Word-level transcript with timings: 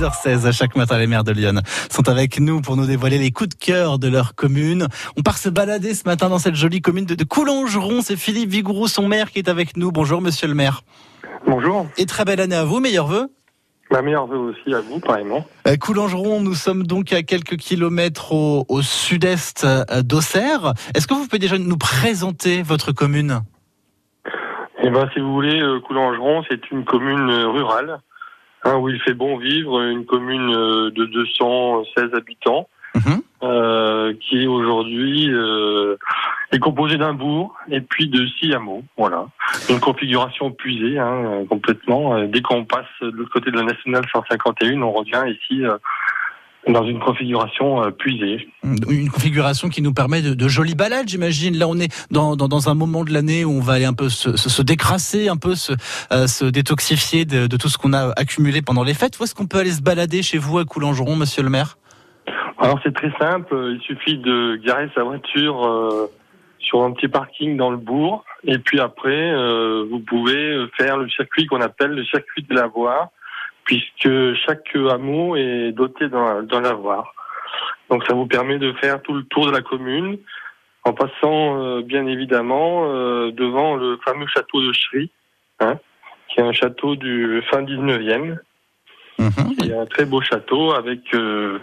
6h16, 0.00 0.52
chaque 0.52 0.76
matin, 0.76 0.96
les 0.96 1.06
maires 1.06 1.24
de 1.24 1.32
Lyon 1.32 1.60
sont 1.90 2.08
avec 2.08 2.40
nous 2.40 2.62
pour 2.62 2.74
nous 2.74 2.86
dévoiler 2.86 3.18
les 3.18 3.30
coups 3.32 3.50
de 3.50 3.54
cœur 3.54 3.98
de 3.98 4.08
leur 4.08 4.34
commune. 4.34 4.86
On 5.18 5.22
part 5.22 5.36
se 5.36 5.50
balader 5.50 5.92
ce 5.92 6.04
matin 6.08 6.30
dans 6.30 6.38
cette 6.38 6.54
jolie 6.54 6.80
commune 6.80 7.04
de, 7.04 7.22
Coulangeron. 7.22 8.00
C'est 8.00 8.16
Philippe 8.16 8.48
Vigourou, 8.48 8.88
son 8.88 9.06
maire, 9.06 9.30
qui 9.30 9.40
est 9.40 9.48
avec 9.50 9.76
nous. 9.76 9.92
Bonjour, 9.92 10.22
monsieur 10.22 10.48
le 10.48 10.54
maire. 10.54 10.84
Bonjour. 11.46 11.86
Et 11.98 12.06
très 12.06 12.24
belle 12.24 12.40
année 12.40 12.56
à 12.56 12.64
vous, 12.64 12.80
meilleurs 12.80 13.08
vœux. 13.08 13.28
Ma 13.90 14.00
meilleure 14.00 14.26
vœu 14.26 14.38
aussi 14.38 14.72
à 14.72 14.80
vous, 14.80 15.00
pareillement. 15.00 15.44
Euh, 15.66 15.76
Coulangeron, 15.76 16.40
nous 16.40 16.54
sommes 16.54 16.86
donc 16.86 17.12
à 17.12 17.22
quelques 17.22 17.56
kilomètres 17.56 18.32
au, 18.32 18.64
au 18.70 18.80
sud-est 18.80 19.64
euh, 19.64 20.00
d'Auxerre. 20.00 20.72
Est-ce 20.94 21.06
que 21.06 21.12
vous 21.12 21.26
pouvez 21.26 21.40
déjà 21.40 21.58
nous 21.58 21.76
présenter 21.76 22.62
votre 22.62 22.92
commune? 22.92 23.42
Eh 24.82 24.88
ben, 24.88 25.10
si 25.12 25.20
vous 25.20 25.34
voulez, 25.34 25.60
euh, 25.60 25.78
Coulangeron, 25.80 26.42
c'est 26.48 26.70
une 26.70 26.86
commune 26.86 27.30
rurale, 27.30 28.00
hein, 28.64 28.76
où 28.76 28.88
il 28.88 29.00
fait 29.00 29.14
bon 29.14 29.36
vivre, 29.38 29.80
une 29.82 30.04
commune 30.06 30.54
euh, 30.54 30.90
de 30.90 31.04
216 31.06 32.14
habitants, 32.14 32.68
Mhm. 32.96 33.22
euh, 33.44 34.12
qui 34.20 34.48
aujourd'hui 34.48 35.28
euh, 35.30 35.96
est 36.50 36.58
composée 36.58 36.96
d'un 36.98 37.14
bourg 37.14 37.54
et 37.70 37.80
puis 37.80 38.08
de 38.08 38.26
six 38.38 38.52
hameaux. 38.52 38.82
Voilà, 38.98 39.26
une 39.68 39.78
configuration 39.78 40.50
puisée 40.50 40.98
hein, 40.98 41.44
complètement. 41.48 42.16
Euh, 42.16 42.26
Dès 42.26 42.42
qu'on 42.42 42.64
passe 42.64 42.86
de 43.00 43.10
l'autre 43.10 43.30
côté 43.32 43.52
de 43.52 43.56
la 43.56 43.62
nationale 43.62 44.02
151, 44.12 44.82
on 44.82 44.90
revient 44.90 45.22
ici 45.28 45.64
euh, 45.64 45.78
dans 46.68 46.84
une 46.84 47.00
configuration 47.00 47.82
euh, 47.82 47.90
puisée. 47.90 48.48
Une 48.62 49.08
configuration 49.10 49.68
qui 49.68 49.82
nous 49.82 49.94
permet 49.94 50.22
de, 50.22 50.34
de 50.34 50.48
jolies 50.48 50.74
balades, 50.74 51.08
j'imagine. 51.08 51.56
Là, 51.56 51.66
on 51.68 51.78
est 51.78 51.90
dans, 52.10 52.36
dans, 52.36 52.48
dans 52.48 52.68
un 52.68 52.74
moment 52.74 53.04
de 53.04 53.12
l'année 53.12 53.44
où 53.44 53.50
on 53.50 53.60
va 53.60 53.74
aller 53.74 53.86
un 53.86 53.94
peu 53.94 54.08
se, 54.08 54.36
se, 54.36 54.48
se 54.48 54.62
décrasser, 54.62 55.28
un 55.28 55.36
peu 55.36 55.54
se, 55.54 55.72
euh, 56.12 56.26
se 56.26 56.44
détoxifier 56.44 57.24
de, 57.24 57.46
de 57.46 57.56
tout 57.56 57.68
ce 57.68 57.78
qu'on 57.78 57.92
a 57.92 58.12
accumulé 58.16 58.62
pendant 58.62 58.84
les 58.84 58.94
fêtes. 58.94 59.18
Où 59.18 59.24
est-ce 59.24 59.34
qu'on 59.34 59.46
peut 59.46 59.58
aller 59.58 59.72
se 59.72 59.82
balader 59.82 60.22
chez 60.22 60.38
vous 60.38 60.58
à 60.58 60.64
Coulangeron, 60.64 61.16
monsieur 61.16 61.42
le 61.42 61.50
maire? 61.50 61.78
Alors 62.58 62.78
c'est 62.82 62.94
très 62.94 63.10
simple, 63.18 63.56
il 63.74 63.80
suffit 63.80 64.18
de 64.18 64.56
garer 64.56 64.90
sa 64.94 65.02
voiture 65.02 65.66
euh, 65.66 66.10
sur 66.58 66.82
un 66.82 66.92
petit 66.92 67.08
parking 67.08 67.56
dans 67.56 67.70
le 67.70 67.78
bourg 67.78 68.22
et 68.44 68.58
puis 68.58 68.80
après 68.80 69.32
euh, 69.32 69.86
vous 69.90 70.00
pouvez 70.00 70.66
faire 70.76 70.98
le 70.98 71.08
circuit 71.08 71.46
qu'on 71.46 71.62
appelle 71.62 71.92
le 71.92 72.04
circuit 72.04 72.42
de 72.42 72.54
lavoir 72.54 73.08
puisque 73.70 74.34
chaque 74.46 74.74
hameau 74.74 75.36
est 75.36 75.70
doté 75.70 76.08
d'un 76.08 76.60
lavoir. 76.60 77.14
Donc 77.88 78.04
ça 78.04 78.14
vous 78.14 78.26
permet 78.26 78.58
de 78.58 78.72
faire 78.72 79.00
tout 79.00 79.14
le 79.14 79.22
tour 79.22 79.46
de 79.46 79.52
la 79.52 79.62
commune 79.62 80.18
en 80.82 80.92
passant 80.92 81.62
euh, 81.62 81.80
bien 81.80 82.04
évidemment 82.06 82.92
euh, 82.92 83.30
devant 83.30 83.76
le 83.76 83.96
fameux 84.04 84.26
château 84.26 84.60
de 84.60 84.72
Chry, 84.72 85.08
hein, 85.60 85.78
qui 86.26 86.40
est 86.40 86.42
un 86.42 86.52
château 86.52 86.96
du 86.96 87.42
fin 87.48 87.62
19e. 87.62 88.38
Mhm. 89.20 89.30
Il 89.60 89.66
y 89.66 89.72
a 89.72 89.82
un 89.82 89.86
très 89.86 90.04
beau 90.04 90.20
château 90.20 90.72
avec 90.72 91.14
euh, 91.14 91.60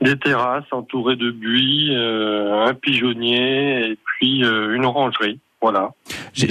des 0.00 0.16
terrasses 0.20 0.70
entourées 0.70 1.16
de 1.16 1.32
buis, 1.32 1.92
un 1.96 2.74
pigeonnier 2.74 3.90
et 3.90 3.98
puis 4.04 4.42
une 4.42 4.84
orangerie. 4.84 5.40
Voilà. 5.60 5.90
J'ai 6.32 6.46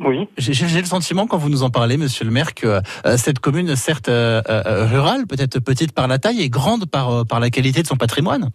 Oui. 0.00 0.28
le 0.36 0.84
sentiment, 0.84 1.26
quand 1.26 1.38
vous 1.38 1.48
nous 1.50 1.62
en 1.62 1.70
parlez, 1.70 1.96
monsieur 1.96 2.24
le 2.24 2.30
maire, 2.30 2.54
que 2.54 2.66
euh, 2.66 3.16
cette 3.16 3.38
commune, 3.38 3.76
certes 3.76 4.08
euh, 4.08 4.42
euh, 4.48 4.86
rurale, 4.86 5.26
peut-être 5.26 5.60
petite 5.60 5.92
par 5.92 6.08
la 6.08 6.18
taille, 6.18 6.42
est 6.42 6.48
grande 6.48 6.86
par, 6.86 7.26
par 7.26 7.40
la 7.40 7.50
qualité 7.50 7.82
de 7.82 7.86
son 7.86 7.96
patrimoine. 7.96 8.50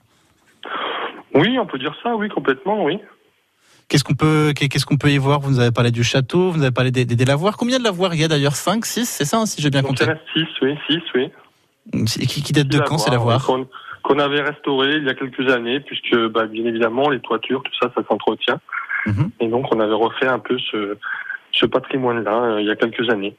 Oui, 1.34 1.58
on 1.59 1.66
peut 1.66 1.80
dire 1.80 1.95
ça, 2.03 2.16
oui, 2.16 2.28
complètement, 2.30 2.84
oui. 2.84 3.00
Qu'est-ce 3.88 4.03
qu'on 4.03 4.14
peut, 4.14 4.53
qu'est-ce 4.56 4.86
qu'on 4.86 4.98
peut 4.98 5.09
y 5.09 5.17
voir? 5.17 5.39
Vous 5.39 5.50
nous 5.50 5.59
avez 5.59 5.72
parlé 5.72 5.89
du 5.92 6.03
château, 6.03 6.52
vous 6.52 6.58
nous 6.58 6.64
avez 6.64 6.72
parlé 6.73 6.92
des, 6.92 7.06
des, 7.06 7.16
des 7.16 7.26
lavoirs. 7.26 7.58
Combien 7.58 7.80
de 7.80 7.83
lavoirs 7.83 8.14
il 8.14 8.22
y 8.22 8.23
a 8.23 8.28
d'ailleurs? 8.28 8.56
5, 8.56 8.86
6, 8.86 9.06
c'est 9.09 9.26
ça, 9.26 9.38
hein, 9.38 9.45
si 9.48 9.61
j'ai 9.61 9.72
bien 9.72 9.81
Donc 9.81 9.92
compté 9.92 10.04
il 10.04 10.08
y 10.08 10.11
en 10.11 10.14
a 10.14 10.20
six, 10.33 10.48
oui, 10.61 10.76
six, 10.88 11.02
oui. 11.16 11.31
Qui, 12.06 12.44
qui 12.44 12.54
date 12.54 12.67
de 12.67 12.80
quand 12.80 13.00
ces 13.00 13.09
lavoirs, 13.09 13.50
Qu'on 14.09 14.17
avait 14.17 14.41
restauré 14.41 14.95
il 14.95 15.03
y 15.03 15.09
a 15.09 15.13
quelques 15.13 15.47
années, 15.52 15.81
puisque 15.81 16.17
bah, 16.29 16.47
bien 16.47 16.65
évidemment 16.65 17.09
les 17.09 17.19
toitures, 17.19 17.61
tout 17.61 17.71
ça, 17.79 17.91
ça 17.95 18.02
s'entretient. 18.09 18.59
Mhm. 19.05 19.30
Et 19.39 19.47
donc 19.47 19.71
on 19.71 19.80
avait 19.80 19.93
refait 19.93 20.25
un 20.25 20.39
peu 20.39 20.58
ce, 20.71 20.97
ce 21.52 21.67
patrimoine-là 21.67 22.43
euh, 22.43 22.61
il 22.61 22.65
y 22.65 22.71
a 22.71 22.75
quelques 22.75 23.08
années. 23.11 23.36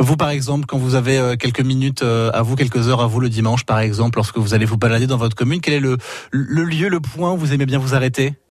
Vous, 0.00 0.16
par 0.16 0.30
exemple, 0.30 0.66
quand 0.66 0.76
vous 0.76 0.96
avez 0.96 1.18
euh, 1.18 1.36
quelques 1.36 1.60
minutes 1.60 2.02
euh, 2.02 2.32
à 2.32 2.42
vous, 2.42 2.56
quelques 2.56 2.88
heures 2.88 3.00
à 3.00 3.06
vous 3.06 3.20
le 3.20 3.28
dimanche, 3.28 3.64
par 3.64 3.78
exemple, 3.78 4.18
lorsque 4.18 4.38
vous 4.38 4.54
allez 4.54 4.64
vous 4.64 4.76
balader 4.76 5.06
dans 5.06 5.18
votre 5.18 5.36
commune, 5.36 5.60
quel 5.60 5.74
est 5.74 5.80
le, 5.80 5.98
le 6.32 6.64
lieu, 6.64 6.88
le 6.88 6.98
point 6.98 7.32
où 7.32 7.36
vous 7.36 7.52
aimez 7.52 7.66
bien 7.66 7.78
vous 7.78 7.94
arrêter? 7.94 8.34